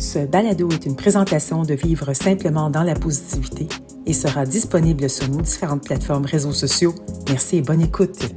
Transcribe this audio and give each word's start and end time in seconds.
Ce 0.00 0.18
balado 0.18 0.68
est 0.70 0.86
une 0.86 0.96
présentation 0.96 1.62
de 1.62 1.72
Vivre 1.74 2.14
simplement 2.14 2.68
dans 2.68 2.82
la 2.82 2.94
positivité 2.94 3.68
et 4.06 4.12
sera 4.12 4.44
disponible 4.44 5.08
sur 5.08 5.28
nos 5.28 5.40
différentes 5.40 5.84
plateformes 5.84 6.24
réseaux 6.24 6.52
sociaux. 6.52 6.96
Merci 7.28 7.58
et 7.58 7.62
bonne 7.62 7.80
écoute. 7.80 8.34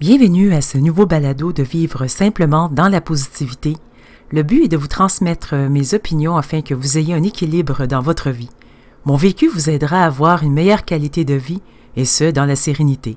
Bienvenue 0.00 0.52
à 0.52 0.60
ce 0.60 0.76
nouveau 0.76 1.06
balado 1.06 1.54
de 1.54 1.62
Vivre 1.62 2.06
simplement 2.06 2.68
dans 2.68 2.88
la 2.88 3.00
positivité. 3.00 3.78
Le 4.30 4.42
but 4.42 4.64
est 4.64 4.68
de 4.68 4.76
vous 4.76 4.86
transmettre 4.86 5.54
mes 5.54 5.94
opinions 5.94 6.36
afin 6.36 6.60
que 6.60 6.74
vous 6.74 6.98
ayez 6.98 7.14
un 7.14 7.22
équilibre 7.22 7.86
dans 7.86 8.02
votre 8.02 8.28
vie. 8.28 8.50
Mon 9.06 9.16
vécu 9.16 9.48
vous 9.48 9.70
aidera 9.70 10.02
à 10.02 10.06
avoir 10.06 10.42
une 10.42 10.52
meilleure 10.52 10.84
qualité 10.84 11.24
de 11.24 11.34
vie 11.34 11.62
et 11.96 12.04
ce, 12.04 12.30
dans 12.30 12.44
la 12.44 12.54
sérénité. 12.54 13.16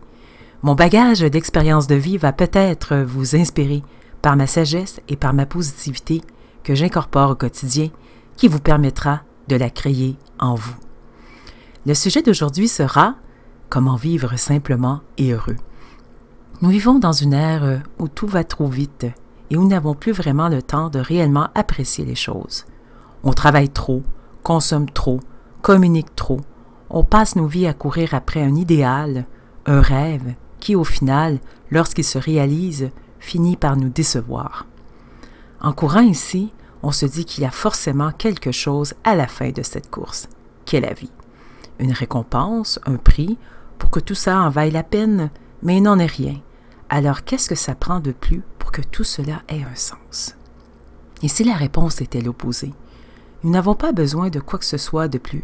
Mon 0.64 0.76
bagage 0.76 1.20
d'expérience 1.20 1.88
de 1.88 1.96
vie 1.96 2.18
va 2.18 2.32
peut-être 2.32 2.96
vous 2.96 3.36
inspirer 3.36 3.84
par 4.22 4.38
ma 4.38 4.48
sagesse 4.48 5.02
et 5.10 5.18
par 5.18 5.34
ma 5.34 5.46
positivité 5.46 6.22
que 6.64 6.74
j'incorpore 6.74 7.32
au 7.32 7.36
quotidien 7.36 7.90
qui 8.38 8.48
vous 8.48 8.62
permettra 8.62 9.24
de 9.50 9.58
la 9.58 9.70
créer 9.70 10.16
en 10.40 10.56
vous. 10.56 10.76
Le 11.86 11.94
sujet 11.94 12.22
d'aujourd'hui 12.22 12.70
sera 12.70 13.16
Comment 13.68 13.98
vivre 13.98 14.38
simplement 14.38 15.02
et 15.18 15.34
heureux. 15.34 15.58
Nous 16.62 16.70
vivons 16.70 16.98
dans 16.98 17.12
une 17.12 17.34
ère 17.34 17.82
où 18.00 18.08
tout 18.08 18.28
va 18.28 18.46
trop 18.46 18.68
vite 18.68 19.08
et 19.50 19.58
où 19.58 19.64
nous 19.64 19.68
n'avons 19.68 19.96
plus 19.96 20.14
vraiment 20.14 20.48
le 20.48 20.62
temps 20.62 20.90
de 20.90 21.00
réellement 21.00 21.50
apprécier 21.56 22.06
les 22.06 22.16
choses. 22.16 22.66
On 23.24 23.34
travaille 23.34 23.70
trop, 23.70 24.04
consomme 24.44 24.90
trop, 24.90 25.20
communique 25.62 26.16
trop, 26.16 26.40
on 26.90 27.04
passe 27.04 27.36
nos 27.36 27.48
vies 27.48 27.68
à 27.68 27.74
courir 27.74 28.14
après 28.14 28.42
un 28.42 28.56
idéal, 28.56 29.26
un 29.66 29.82
rêve, 29.82 30.36
qui 30.64 30.78
au 30.78 30.86
final, 30.86 31.40
lorsqu'il 31.72 32.06
se 32.06 32.18
réalise, 32.18 32.90
finit 33.20 33.58
par 33.58 33.76
nous 33.76 33.90
décevoir. 33.90 34.66
En 35.60 35.74
courant 35.74 36.00
ici, 36.00 36.54
on 36.84 36.94
se 36.94 37.06
dit 37.06 37.26
qu'il 37.26 37.44
y 37.44 37.46
a 37.46 37.52
forcément 37.52 38.14
quelque 38.14 38.54
chose 38.54 38.94
à 39.04 39.14
la 39.14 39.28
fin 39.28 39.50
de 39.50 39.62
cette 39.62 39.92
course, 39.92 40.30
qu'est 40.64 40.80
la 40.80 40.94
vie. 40.94 41.12
Une 41.80 41.92
récompense, 41.92 42.80
un 42.86 42.96
prix, 42.96 43.38
pour 43.78 43.90
que 43.90 44.00
tout 44.00 44.16
ça 44.16 44.40
en 44.40 44.50
vaille 44.50 44.72
la 44.72 44.84
peine, 44.84 45.32
mais 45.64 45.78
il 45.78 45.84
n'en 45.84 46.00
est 46.00 46.06
rien. 46.06 46.40
Alors 46.88 47.26
qu'est-ce 47.26 47.50
que 47.50 47.56
ça 47.56 47.76
prend 47.76 48.00
de 48.00 48.14
plus 48.14 48.42
pour 48.58 48.72
que 48.72 48.82
tout 48.82 49.04
cela 49.04 49.42
ait 49.50 49.64
un 49.64 49.76
sens? 49.76 50.38
Et 51.24 51.28
si 51.28 51.44
la 51.44 51.56
réponse 51.56 52.00
était 52.00 52.22
l'opposé? 52.22 52.72
Nous 53.44 53.52
n'avons 53.52 53.76
pas 53.76 53.92
besoin 53.92 54.30
de 54.30 54.40
quoi 54.40 54.60
que 54.60 54.66
ce 54.66 54.78
soit 54.78 55.10
de 55.10 55.18
plus. 55.18 55.44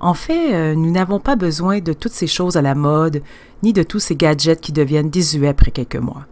En 0.00 0.14
fait, 0.14 0.54
euh, 0.54 0.74
nous 0.74 0.90
n'avons 0.90 1.20
pas 1.20 1.36
besoin 1.36 1.80
de 1.80 1.92
toutes 1.92 2.12
ces 2.12 2.26
choses 2.26 2.56
à 2.56 2.62
la 2.62 2.74
mode, 2.74 3.22
ni 3.62 3.72
de 3.72 3.82
tous 3.82 3.98
ces 3.98 4.16
gadgets 4.16 4.60
qui 4.60 4.72
deviennent 4.72 5.10
désuets 5.10 5.48
après 5.48 5.70
quelques 5.70 5.96
mois. 5.96 6.26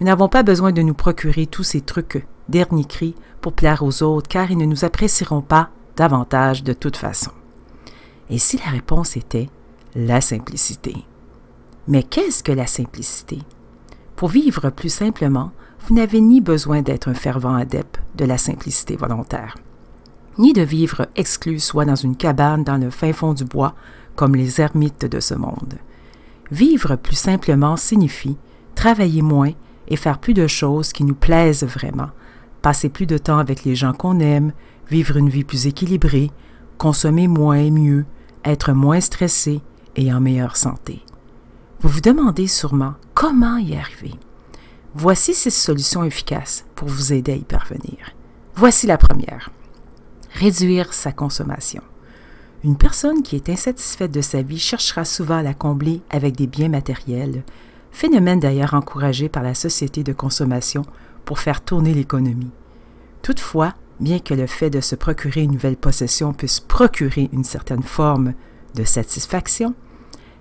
Nous 0.00 0.06
n'avons 0.06 0.28
pas 0.28 0.42
besoin 0.42 0.72
de 0.72 0.82
nous 0.82 0.94
procurer 0.94 1.46
tous 1.46 1.64
ces 1.64 1.80
trucs 1.80 2.26
dernier 2.48 2.84
cri 2.84 3.14
pour 3.40 3.52
plaire 3.52 3.82
aux 3.82 4.02
autres, 4.02 4.28
car 4.28 4.50
ils 4.50 4.58
ne 4.58 4.66
nous 4.66 4.84
apprécieront 4.84 5.40
pas 5.40 5.70
davantage 5.96 6.62
de 6.62 6.72
toute 6.72 6.96
façon. 6.96 7.32
Et 8.30 8.38
si 8.38 8.58
la 8.58 8.70
réponse 8.70 9.16
était 9.16 9.48
la 9.96 10.20
simplicité? 10.20 10.94
Mais 11.88 12.02
qu'est-ce 12.02 12.42
que 12.42 12.52
la 12.52 12.66
simplicité? 12.66 13.38
Pour 14.16 14.28
vivre 14.28 14.68
plus 14.70 14.92
simplement, 14.92 15.52
vous 15.86 15.94
n'avez 15.94 16.20
ni 16.20 16.40
besoin 16.40 16.82
d'être 16.82 17.08
un 17.08 17.14
fervent 17.14 17.54
adepte 17.54 18.00
de 18.16 18.26
la 18.26 18.36
simplicité 18.36 18.96
volontaire 18.96 19.54
ni 20.38 20.52
de 20.52 20.62
vivre 20.62 21.06
exclu 21.16 21.58
soit 21.58 21.84
dans 21.84 21.96
une 21.96 22.16
cabane 22.16 22.64
dans 22.64 22.78
le 22.78 22.90
fin 22.90 23.12
fond 23.12 23.34
du 23.34 23.44
bois, 23.44 23.74
comme 24.16 24.34
les 24.34 24.60
ermites 24.60 25.04
de 25.04 25.20
ce 25.20 25.34
monde. 25.34 25.74
Vivre 26.50 26.96
plus 26.96 27.16
simplement 27.16 27.76
signifie 27.76 28.36
travailler 28.74 29.22
moins 29.22 29.52
et 29.88 29.96
faire 29.96 30.18
plus 30.18 30.34
de 30.34 30.46
choses 30.46 30.92
qui 30.92 31.04
nous 31.04 31.14
plaisent 31.14 31.64
vraiment, 31.64 32.10
passer 32.62 32.88
plus 32.88 33.06
de 33.06 33.18
temps 33.18 33.38
avec 33.38 33.64
les 33.64 33.74
gens 33.74 33.92
qu'on 33.92 34.20
aime, 34.20 34.52
vivre 34.88 35.16
une 35.16 35.28
vie 35.28 35.44
plus 35.44 35.66
équilibrée, 35.66 36.30
consommer 36.78 37.26
moins 37.26 37.56
et 37.56 37.70
mieux, 37.70 38.04
être 38.44 38.72
moins 38.72 39.00
stressé 39.00 39.60
et 39.96 40.12
en 40.12 40.20
meilleure 40.20 40.56
santé. 40.56 41.02
Vous 41.80 41.88
vous 41.88 42.00
demandez 42.00 42.46
sûrement 42.46 42.94
comment 43.14 43.56
y 43.56 43.76
arriver. 43.76 44.14
Voici 44.94 45.34
six 45.34 45.50
solutions 45.50 46.04
efficaces 46.04 46.64
pour 46.74 46.88
vous 46.88 47.12
aider 47.12 47.32
à 47.32 47.36
y 47.36 47.44
parvenir. 47.44 48.12
Voici 48.54 48.86
la 48.86 48.98
première 48.98 49.50
réduire 50.38 50.94
sa 50.94 51.12
consommation. 51.12 51.82
Une 52.64 52.76
personne 52.76 53.22
qui 53.22 53.36
est 53.36 53.48
insatisfaite 53.48 54.10
de 54.10 54.20
sa 54.20 54.42
vie 54.42 54.58
cherchera 54.58 55.04
souvent 55.04 55.38
à 55.38 55.42
la 55.42 55.54
combler 55.54 56.00
avec 56.10 56.36
des 56.36 56.46
biens 56.46 56.68
matériels, 56.68 57.42
phénomène 57.90 58.40
d'ailleurs 58.40 58.74
encouragé 58.74 59.28
par 59.28 59.42
la 59.42 59.54
société 59.54 60.04
de 60.04 60.12
consommation 60.12 60.82
pour 61.24 61.38
faire 61.40 61.60
tourner 61.60 61.92
l'économie. 61.92 62.50
Toutefois, 63.22 63.74
bien 64.00 64.20
que 64.20 64.34
le 64.34 64.46
fait 64.46 64.70
de 64.70 64.80
se 64.80 64.94
procurer 64.94 65.42
une 65.42 65.52
nouvelle 65.52 65.76
possession 65.76 66.32
puisse 66.32 66.60
procurer 66.60 67.28
une 67.32 67.44
certaine 67.44 67.82
forme 67.82 68.34
de 68.74 68.84
satisfaction, 68.84 69.74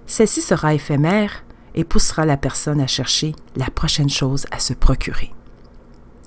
celle-ci 0.06 0.41
sera 0.41 0.74
éphémère 0.74 1.44
et 1.75 1.84
poussera 1.84 2.25
la 2.25 2.38
personne 2.38 2.81
à 2.81 2.88
chercher 2.88 3.35
la 3.56 3.69
prochaine 3.69 4.09
chose 4.09 4.46
à 4.52 4.59
se 4.59 4.74
procurer. 4.74 5.34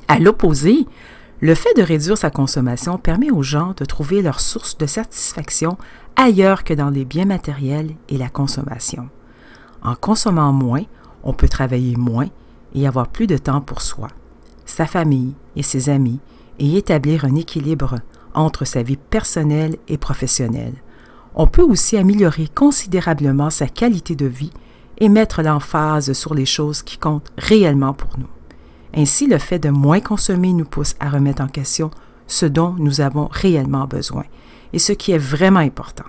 À 0.08 0.18
l'opposé, 0.18 0.86
le 1.40 1.54
fait 1.54 1.74
de 1.74 1.82
réduire 1.82 2.18
sa 2.18 2.30
consommation 2.30 2.98
permet 2.98 3.30
aux 3.30 3.42
gens 3.42 3.74
de 3.76 3.84
trouver 3.84 4.20
leur 4.20 4.40
source 4.40 4.76
de 4.76 4.86
satisfaction 4.86 5.78
ailleurs 6.16 6.64
que 6.64 6.74
dans 6.74 6.90
les 6.90 7.06
biens 7.06 7.24
matériels 7.24 7.94
et 8.10 8.18
la 8.18 8.28
consommation. 8.28 9.08
En 9.82 9.94
consommant 9.94 10.52
moins, 10.52 10.82
on 11.22 11.32
peut 11.32 11.48
travailler 11.48 11.96
moins 11.96 12.28
et 12.74 12.86
avoir 12.86 13.08
plus 13.08 13.26
de 13.26 13.38
temps 13.38 13.62
pour 13.62 13.80
soi, 13.80 14.08
sa 14.66 14.86
famille 14.86 15.34
et 15.56 15.62
ses 15.62 15.88
amis 15.88 16.20
et 16.58 16.76
établir 16.76 17.24
un 17.24 17.34
équilibre 17.34 17.96
entre 18.34 18.66
sa 18.66 18.82
vie 18.82 18.98
personnelle 18.98 19.76
et 19.88 19.96
professionnelle. 19.96 20.74
On 21.34 21.46
peut 21.46 21.62
aussi 21.62 21.96
améliorer 21.96 22.48
considérablement 22.48 23.50
sa 23.50 23.66
qualité 23.66 24.14
de 24.14 24.26
vie 24.26 24.52
et 24.98 25.08
mettre 25.08 25.42
l'emphase 25.42 26.12
sur 26.12 26.34
les 26.34 26.44
choses 26.44 26.82
qui 26.82 26.98
comptent 26.98 27.32
réellement 27.38 27.94
pour 27.94 28.18
nous. 28.18 28.28
Ainsi, 28.94 29.26
le 29.26 29.38
fait 29.38 29.58
de 29.58 29.70
moins 29.70 30.00
consommer 30.00 30.52
nous 30.52 30.64
pousse 30.64 30.96
à 31.00 31.08
remettre 31.08 31.42
en 31.42 31.48
question 31.48 31.90
ce 32.26 32.46
dont 32.46 32.74
nous 32.78 33.00
avons 33.00 33.28
réellement 33.30 33.86
besoin 33.86 34.24
et 34.72 34.78
ce 34.78 34.92
qui 34.92 35.12
est 35.12 35.18
vraiment 35.18 35.60
important. 35.60 36.04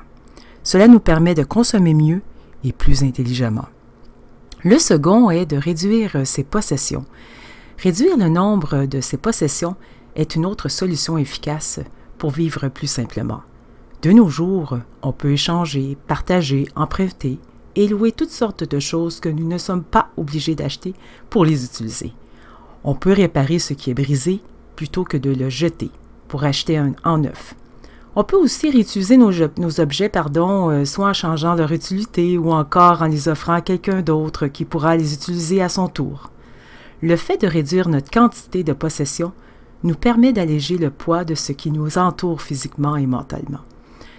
Cela 0.64 0.88
nous 0.88 1.00
permet 1.00 1.34
de 1.34 1.44
consommer 1.44 1.94
mieux 1.94 2.22
et 2.64 2.72
plus 2.72 3.04
intelligemment. 3.04 3.68
Le 4.64 4.78
second 4.78 5.32
est 5.32 5.48
de 5.48 5.58
réduire 5.58 6.26
ses 6.26 6.44
possessions. 6.44 7.06
Réduire 7.80 8.18
le 8.18 8.30
nombre 8.30 8.86
de 8.86 9.02
ses 9.02 9.18
possessions 9.18 9.76
est 10.16 10.36
une 10.36 10.46
autre 10.46 10.70
solution 10.70 11.18
efficace 11.18 11.80
pour 12.20 12.30
vivre 12.30 12.68
plus 12.68 12.88
simplement. 12.88 13.42
De 14.04 14.12
nos 14.12 14.30
jours, 14.30 14.78
on 15.02 15.12
peut 15.12 15.32
échanger, 15.32 15.98
partager, 16.08 16.68
emprunter 16.76 17.40
et 17.76 17.88
louer 17.88 18.12
toutes 18.12 18.30
sortes 18.30 18.64
de 18.64 18.80
choses 18.80 19.20
que 19.20 19.30
nous 19.30 19.48
ne 19.48 19.58
sommes 19.58 19.84
pas 19.84 20.10
obligés 20.18 20.56
d'acheter 20.56 20.94
pour 21.30 21.46
les 21.46 21.66
utiliser. 21.66 22.14
On 22.84 22.96
peut 22.96 23.14
réparer 23.14 23.60
ce 23.60 23.74
qui 23.74 23.92
est 23.92 23.96
brisé 23.96 24.42
plutôt 24.76 25.04
que 25.04 25.18
de 25.18 25.32
le 25.32 25.50
jeter 25.50 25.92
pour 26.28 26.44
acheter 26.44 26.78
un 26.78 26.94
en 27.04 27.20
neuf. 27.20 27.56
On 28.16 28.24
peut 28.24 28.38
aussi 28.38 28.70
réutiliser 28.70 29.16
nos, 29.16 29.80
objets, 29.80 30.10
pardon, 30.10 30.70
euh, 30.70 30.84
soit 30.84 31.08
en 31.08 31.14
changeant 31.14 31.56
leur 31.56 31.72
utilité 31.72 32.38
ou 32.38 32.52
encore 32.52 33.02
en 33.02 33.08
les 33.08 33.30
offrant 33.30 33.54
à 33.54 33.62
quelqu'un 33.62 34.02
d'autre 34.02 34.48
qui 34.48 34.66
pourra 34.66 34.98
les 34.98 35.14
utiliser 35.14 35.62
à 35.62 35.70
son 35.70 35.88
tour. 35.88 36.30
Le 37.02 37.16
fait 37.16 37.40
de 37.40 37.48
réduire 37.48 37.88
notre 37.88 38.12
quantité 38.12 38.64
de 38.64 38.74
possessions 38.74 39.32
nous 39.84 39.96
permet 39.96 40.34
d'alléger 40.34 40.78
le 40.78 40.90
poids 40.90 41.24
de 41.24 41.36
ce 41.36 41.54
qui 41.54 41.72
nous 41.72 41.98
entoure 41.98 42.42
physiquement 42.42 42.98
et 42.98 43.08
mentalement. 43.08 43.62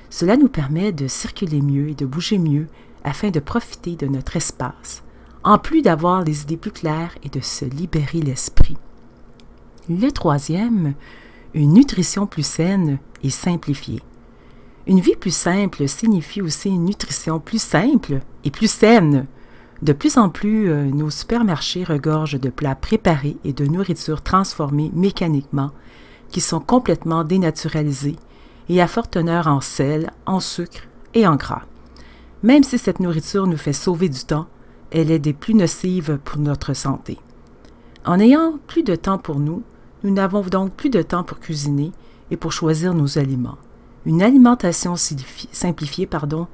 Cela 0.09 0.37
nous 0.37 0.49
permet 0.49 0.93
de 0.93 1.07
circuler 1.07 1.61
mieux 1.61 1.91
et 1.91 1.95
de 1.95 2.07
bouger 2.07 2.39
mieux 2.39 2.69
afin 3.05 3.31
de 3.31 3.41
profiter 3.41 3.97
de 3.97 4.07
notre 4.07 4.37
espace, 4.37 5.03
en 5.45 5.59
plus 5.59 5.83
d'avoir 5.83 6.23
les 6.23 6.43
idées 6.43 6.57
plus 6.57 6.71
claires 6.71 7.17
et 7.23 7.29
de 7.29 7.41
se 7.41 7.65
libérer 7.65 8.21
l'esprit. 8.21 8.77
Le 9.89 10.11
troisième, 10.11 10.95
une 11.55 11.73
nutrition 11.73 12.27
plus 12.27 12.47
saine 12.47 12.99
et 13.23 13.31
simplifiée. 13.31 14.03
Une 14.87 15.01
vie 15.01 15.17
plus 15.17 15.35
simple 15.35 15.87
signifie 15.87 16.43
aussi 16.43 16.69
une 16.69 16.85
nutrition 16.85 17.39
plus 17.39 17.63
simple 17.63 18.21
et 18.45 18.51
plus 18.51 18.71
saine. 18.71 19.27
De 19.81 19.93
plus 19.93 20.17
en 20.17 20.29
plus, 20.29 20.71
euh, 20.71 20.85
nos 20.85 21.11
supermarchés 21.11 21.85
regorgent 21.85 22.39
de 22.39 22.51
plats 22.51 22.75
préparés 22.75 23.37
et 23.45 23.53
de 23.53 23.67
nourriture 23.67 24.23
transformée 24.23 24.91
mécaniquement, 24.95 25.71
qui 26.31 26.41
sont 26.41 26.61
complètement 26.61 27.25
dénaturalisés 27.25 28.17
et 28.69 28.81
à 28.81 28.87
forte 28.87 29.13
teneur 29.13 29.49
en 29.49 29.61
sel, 29.61 30.11
en 30.27 30.41
sucre 30.41 30.83
et 31.15 31.27
en 31.27 31.37
gras. 31.37 31.63
Même 32.43 32.65
si 32.65 32.79
cette 32.79 33.01
nourriture 33.01 33.47
nous 33.47 33.57
fait 33.57 33.73
sauver 33.73 34.09
du 34.09 34.25
temps, 34.25 34.47
elle 34.93 35.11
est 35.11 35.19
des 35.19 35.33
plus 35.33 35.55
nocives 35.55 36.19
pour 36.25 36.39
notre 36.39 36.75
santé. 36.75 37.19
En 38.05 38.21
ayant 38.21 38.59
plus 38.67 38.83
de 38.83 38.95
temps 38.95 39.19
pour 39.19 39.39
nous, 39.39 39.63
nous 40.05 40.13
n'avons 40.13 40.43
donc 40.43 40.73
plus 40.73 40.91
de 40.91 41.03
temps 41.03 41.25
pour 41.25 41.41
cuisiner 41.41 41.93
et 42.31 42.37
pour 42.37 42.53
choisir 42.53 42.95
nos 42.95 43.19
aliments. 43.19 43.59
Une 44.05 44.23
alimentation 44.23 44.97
simplifiée 44.97 46.07
pardon, 46.07 46.47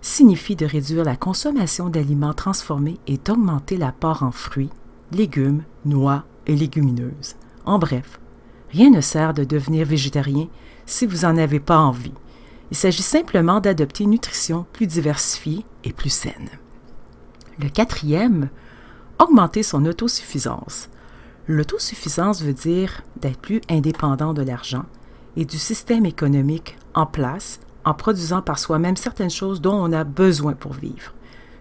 signifie 0.00 0.56
de 0.56 0.66
réduire 0.66 1.04
la 1.04 1.16
consommation 1.16 1.88
d'aliments 1.88 2.32
transformés 2.32 2.98
et 3.06 3.18
d'augmenter 3.18 3.76
l'apport 3.76 4.22
en 4.22 4.30
fruits, 4.30 4.70
légumes, 5.12 5.62
noix 5.84 6.24
et 6.46 6.56
légumineuses. 6.56 7.36
En 7.64 7.78
bref, 7.78 8.20
rien 8.70 8.90
ne 8.90 9.00
sert 9.00 9.34
de 9.34 9.44
devenir 9.44 9.86
végétarien 9.86 10.48
si 10.86 11.06
vous 11.06 11.26
n'en 11.26 11.36
avez 11.36 11.60
pas 11.60 11.78
envie. 11.78 12.14
Il 12.70 12.76
s'agit 12.76 13.02
simplement 13.02 13.60
d'adopter 13.60 14.04
une 14.04 14.10
nutrition 14.10 14.64
plus 14.72 14.86
diversifiée 14.86 15.64
et 15.84 15.92
plus 15.92 16.10
saine. 16.10 16.48
Le 17.60 17.68
quatrième, 17.68 18.48
augmenter 19.18 19.62
son 19.62 19.84
autosuffisance. 19.84 20.88
L'autosuffisance 21.48 22.42
veut 22.42 22.54
dire 22.54 23.02
d'être 23.20 23.38
plus 23.38 23.60
indépendant 23.68 24.32
de 24.32 24.42
l'argent 24.42 24.84
et 25.36 25.44
du 25.44 25.58
système 25.58 26.06
économique 26.06 26.78
en 26.94 27.06
place 27.06 27.60
en 27.84 27.94
produisant 27.94 28.42
par 28.42 28.58
soi-même 28.58 28.96
certaines 28.96 29.30
choses 29.30 29.60
dont 29.60 29.74
on 29.74 29.92
a 29.92 30.04
besoin 30.04 30.52
pour 30.52 30.72
vivre, 30.72 31.12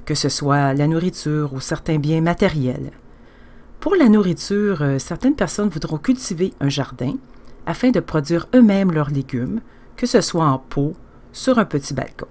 que 0.06 0.16
ce 0.16 0.30
soit 0.30 0.74
la 0.74 0.88
nourriture 0.88 1.54
ou 1.54 1.60
certains 1.60 1.98
biens 1.98 2.22
matériels. 2.22 2.92
Pour 3.80 3.96
la 3.96 4.08
nourriture, 4.08 4.84
euh, 4.84 5.00
certaines 5.00 5.36
personnes 5.36 5.70
voudront 5.70 5.98
cultiver 5.98 6.54
un 6.60 6.70
jardin 6.70 7.16
afin 7.66 7.90
de 7.90 8.00
produire 8.00 8.48
eux-mêmes 8.54 8.92
leurs 8.92 9.10
légumes, 9.10 9.62
que 9.98 10.06
ce 10.06 10.22
soit 10.22 10.46
en 10.46 10.60
pot, 10.60 10.94
sur 11.34 11.58
un 11.58 11.66
petit 11.66 11.94
balcon, 11.94 12.28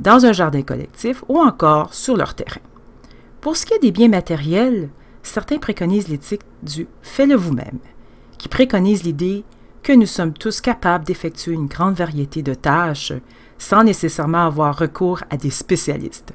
dans 0.00 0.26
un 0.26 0.32
jardin 0.32 0.62
collectif 0.62 1.24
ou 1.28 1.38
encore 1.38 1.94
sur 1.94 2.16
leur 2.16 2.34
terrain. 2.34 2.60
Pour 3.42 3.56
ce 3.56 3.66
qui 3.66 3.74
est 3.74 3.80
des 3.80 3.90
biens 3.90 4.08
matériels, 4.08 4.88
certains 5.24 5.58
préconisent 5.58 6.06
l'éthique 6.06 6.42
du 6.62 6.86
fais-le 7.02 7.34
vous-même, 7.34 7.80
qui 8.38 8.48
préconise 8.48 9.02
l'idée 9.02 9.42
que 9.82 9.92
nous 9.92 10.06
sommes 10.06 10.32
tous 10.32 10.60
capables 10.60 11.04
d'effectuer 11.04 11.52
une 11.52 11.66
grande 11.66 11.96
variété 11.96 12.44
de 12.44 12.54
tâches 12.54 13.12
sans 13.58 13.82
nécessairement 13.82 14.46
avoir 14.46 14.78
recours 14.78 15.22
à 15.28 15.36
des 15.36 15.50
spécialistes. 15.50 16.32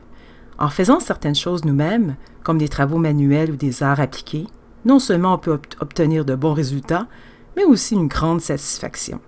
En 0.59 0.67
faisant 0.67 0.99
certaines 0.99 1.33
choses 1.33 1.63
nous-mêmes, 1.63 2.17
comme 2.43 2.57
des 2.57 2.67
travaux 2.67 2.97
manuels 2.97 3.51
ou 3.51 3.55
des 3.55 3.83
arts 3.83 4.01
appliqués, 4.01 4.45
non 4.83 4.99
seulement 4.99 5.35
on 5.35 5.39
peut 5.39 5.61
obtenir 5.79 6.25
de 6.25 6.35
bons 6.35 6.53
résultats, 6.53 7.07
mais 7.55 7.63
aussi 7.63 7.95
une 7.95 8.09
grande 8.09 8.41
satisfaction. 8.41 9.21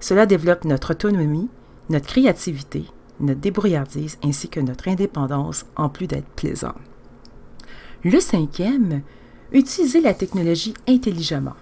Cela 0.00 0.26
développe 0.26 0.66
notre 0.66 0.90
autonomie, 0.90 1.48
notre 1.88 2.08
créativité, 2.08 2.84
notre 3.20 3.40
débrouillardise 3.40 4.18
ainsi 4.22 4.50
que 4.50 4.60
notre 4.60 4.88
indépendance 4.88 5.64
en 5.76 5.88
plus 5.88 6.08
d'être 6.08 6.28
plaisant. 6.36 6.74
Le 8.04 8.20
cinquième, 8.20 9.02
utiliser 9.52 10.00
la 10.00 10.14
technologie 10.14 10.74
intelligemment. 10.88 11.56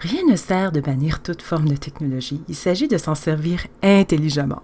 Rien 0.00 0.22
ne 0.28 0.36
sert 0.36 0.72
de 0.72 0.80
bannir 0.80 1.22
toute 1.22 1.42
forme 1.42 1.68
de 1.68 1.76
technologie, 1.76 2.42
il 2.48 2.54
s'agit 2.54 2.88
de 2.88 2.98
s'en 2.98 3.14
servir 3.14 3.66
intelligemment. 3.82 4.62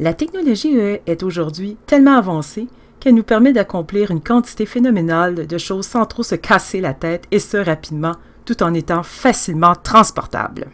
La 0.00 0.14
technologie 0.14 0.76
est 1.06 1.22
aujourd'hui 1.22 1.76
tellement 1.86 2.16
avancée 2.16 2.68
qu'elle 3.00 3.14
nous 3.14 3.22
permet 3.22 3.52
d'accomplir 3.52 4.10
une 4.10 4.22
quantité 4.22 4.66
phénoménale 4.66 5.46
de 5.46 5.58
choses 5.58 5.86
sans 5.86 6.06
trop 6.06 6.22
se 6.22 6.34
casser 6.34 6.80
la 6.80 6.94
tête 6.94 7.24
et 7.30 7.38
ce 7.38 7.56
rapidement, 7.56 8.14
tout 8.44 8.62
en 8.62 8.74
étant 8.74 9.02
facilement 9.02 9.74
transportable. 9.74 10.68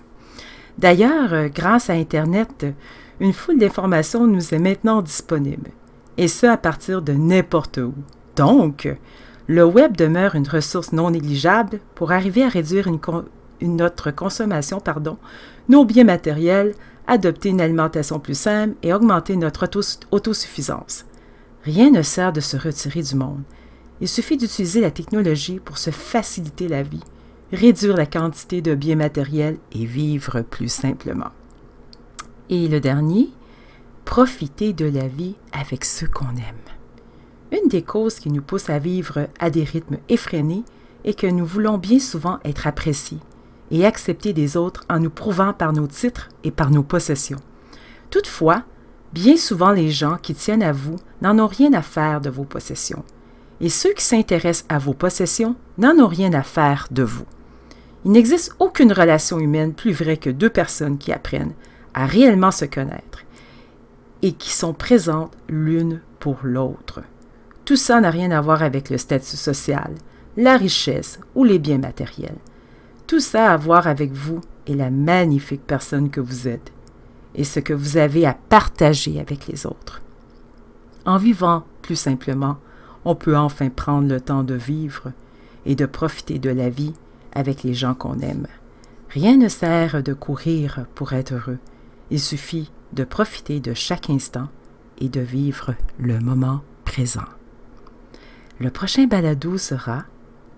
D'ailleurs, 0.78 1.32
euh, 1.32 1.48
grâce 1.48 1.90
à 1.90 1.94
Internet, 1.94 2.66
une 3.20 3.32
foule 3.32 3.58
d'informations 3.58 4.26
nous 4.26 4.54
est 4.54 4.58
maintenant 4.58 5.02
disponible, 5.02 5.70
et 6.16 6.28
ce 6.28 6.46
à 6.46 6.56
partir 6.56 7.02
de 7.02 7.12
n'importe 7.12 7.78
où. 7.78 7.94
Donc, 8.36 8.88
le 9.46 9.64
web 9.64 9.96
demeure 9.96 10.34
une 10.34 10.48
ressource 10.48 10.92
non 10.92 11.10
négligeable 11.10 11.80
pour 11.94 12.12
arriver 12.12 12.42
à 12.42 12.48
réduire 12.48 12.88
notre 13.60 14.10
consommation, 14.10 14.80
pardon, 14.80 15.18
nos 15.68 15.84
biens 15.84 16.04
matériels, 16.04 16.74
adopter 17.06 17.50
une 17.50 17.60
alimentation 17.60 18.18
plus 18.18 18.38
simple 18.38 18.74
et 18.82 18.94
augmenter 18.94 19.36
notre 19.36 19.68
autosuffisance. 20.10 21.04
Rien 21.62 21.90
ne 21.90 22.02
sert 22.02 22.32
de 22.32 22.40
se 22.40 22.56
retirer 22.56 23.02
du 23.02 23.14
monde. 23.14 23.42
Il 24.00 24.08
suffit 24.08 24.36
d'utiliser 24.36 24.80
la 24.80 24.90
technologie 24.90 25.60
pour 25.60 25.78
se 25.78 25.90
faciliter 25.90 26.68
la 26.68 26.82
vie, 26.82 27.04
réduire 27.52 27.96
la 27.96 28.06
quantité 28.06 28.60
de 28.62 28.74
biens 28.74 28.96
matériels 28.96 29.58
et 29.72 29.84
vivre 29.84 30.40
plus 30.40 30.68
simplement. 30.68 31.30
Et 32.50 32.68
le 32.68 32.80
dernier, 32.80 33.30
profiter 34.04 34.72
de 34.72 34.86
la 34.86 35.08
vie 35.08 35.36
avec 35.52 35.84
ceux 35.84 36.08
qu'on 36.08 36.36
aime. 36.36 36.83
Une 37.54 37.68
des 37.68 37.82
causes 37.82 38.16
qui 38.16 38.30
nous 38.30 38.42
pousse 38.42 38.68
à 38.68 38.80
vivre 38.80 39.28
à 39.38 39.48
des 39.48 39.62
rythmes 39.62 39.98
effrénés 40.08 40.64
est 41.04 41.16
que 41.18 41.28
nous 41.28 41.46
voulons 41.46 41.78
bien 41.78 42.00
souvent 42.00 42.40
être 42.44 42.66
appréciés, 42.66 43.20
et 43.70 43.86
accepter 43.86 44.32
des 44.32 44.56
autres 44.56 44.84
en 44.90 44.98
nous 44.98 45.10
prouvant 45.10 45.52
par 45.52 45.72
nos 45.72 45.86
titres 45.86 46.30
et 46.42 46.50
par 46.50 46.70
nos 46.70 46.82
possessions. 46.82 47.38
Toutefois, 48.10 48.64
bien 49.12 49.36
souvent 49.36 49.70
les 49.70 49.90
gens 49.90 50.16
qui 50.20 50.34
tiennent 50.34 50.64
à 50.64 50.72
vous 50.72 50.96
n'en 51.22 51.38
ont 51.38 51.46
rien 51.46 51.72
à 51.74 51.82
faire 51.82 52.20
de 52.20 52.28
vos 52.28 52.42
possessions, 52.42 53.04
et 53.60 53.68
ceux 53.68 53.92
qui 53.92 54.04
s'intéressent 54.04 54.66
à 54.68 54.78
vos 54.78 54.94
possessions 54.94 55.54
n'en 55.78 55.96
ont 56.00 56.08
rien 56.08 56.32
à 56.32 56.42
faire 56.42 56.88
de 56.90 57.04
vous. 57.04 57.26
Il 58.04 58.10
n'existe 58.10 58.56
aucune 58.58 58.92
relation 58.92 59.38
humaine 59.38 59.74
plus 59.74 59.92
vraie 59.92 60.16
que 60.16 60.30
deux 60.30 60.50
personnes 60.50 60.98
qui 60.98 61.12
apprennent 61.12 61.54
à 61.94 62.06
réellement 62.06 62.50
se 62.50 62.64
connaître 62.64 63.20
et 64.22 64.32
qui 64.32 64.50
sont 64.50 64.74
présentes 64.74 65.32
l'une 65.48 66.00
pour 66.18 66.38
l'autre. 66.42 67.02
Tout 67.64 67.76
ça 67.76 68.00
n'a 68.00 68.10
rien 68.10 68.30
à 68.30 68.40
voir 68.40 68.62
avec 68.62 68.90
le 68.90 68.98
statut 68.98 69.36
social, 69.36 69.94
la 70.36 70.56
richesse 70.56 71.18
ou 71.34 71.44
les 71.44 71.58
biens 71.58 71.78
matériels. 71.78 72.36
Tout 73.06 73.20
ça 73.20 73.50
a 73.50 73.54
à 73.54 73.56
voir 73.56 73.86
avec 73.86 74.12
vous 74.12 74.40
et 74.66 74.74
la 74.74 74.90
magnifique 74.90 75.66
personne 75.66 76.10
que 76.10 76.20
vous 76.20 76.48
êtes 76.48 76.72
et 77.34 77.44
ce 77.44 77.60
que 77.60 77.72
vous 77.72 77.96
avez 77.96 78.26
à 78.26 78.36
partager 78.48 79.20
avec 79.20 79.46
les 79.46 79.66
autres. 79.66 80.02
En 81.06 81.16
vivant 81.16 81.64
plus 81.82 81.96
simplement, 81.96 82.58
on 83.04 83.14
peut 83.14 83.36
enfin 83.36 83.68
prendre 83.68 84.08
le 84.08 84.20
temps 84.20 84.44
de 84.44 84.54
vivre 84.54 85.12
et 85.66 85.74
de 85.74 85.86
profiter 85.86 86.38
de 86.38 86.50
la 86.50 86.68
vie 86.68 86.94
avec 87.34 87.62
les 87.62 87.74
gens 87.74 87.94
qu'on 87.94 88.20
aime. 88.20 88.46
Rien 89.10 89.36
ne 89.36 89.48
sert 89.48 90.02
de 90.02 90.12
courir 90.12 90.86
pour 90.94 91.12
être 91.12 91.34
heureux. 91.34 91.58
Il 92.10 92.20
suffit 92.20 92.70
de 92.92 93.04
profiter 93.04 93.60
de 93.60 93.74
chaque 93.74 94.10
instant 94.10 94.48
et 94.98 95.08
de 95.08 95.20
vivre 95.20 95.74
le 95.98 96.18
moment 96.20 96.62
présent. 96.84 97.24
Le 98.60 98.70
prochain 98.70 99.06
balado 99.06 99.58
sera 99.58 100.04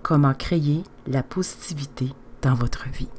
Comment 0.03 0.33
créer 0.33 0.83
la 1.07 1.23
positivité 1.23 2.13
dans 2.41 2.53
votre 2.53 2.87
vie. 2.89 3.09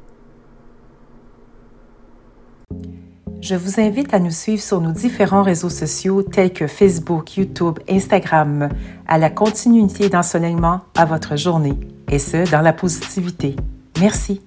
Je 3.41 3.55
vous 3.55 3.79
invite 3.79 4.13
à 4.13 4.19
nous 4.19 4.31
suivre 4.31 4.61
sur 4.61 4.81
nos 4.81 4.91
différents 4.91 5.43
réseaux 5.43 5.69
sociaux 5.69 6.23
tels 6.23 6.51
que 6.51 6.67
Facebook, 6.67 7.37
YouTube, 7.37 7.79
Instagram, 7.89 8.69
à 9.07 9.17
la 9.17 9.29
continuité 9.29 10.09
d'ensoleillement 10.09 10.81
à 10.95 11.05
votre 11.05 11.37
journée, 11.37 11.77
et 12.09 12.19
ce, 12.19 12.49
dans 12.49 12.61
la 12.61 12.73
positivité. 12.73 13.55
Merci. 13.99 14.41